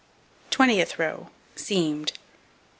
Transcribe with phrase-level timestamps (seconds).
[0.49, 2.13] Twentieth row: Seamed.